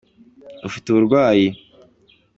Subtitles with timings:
[0.67, 1.47] ufite uburwayi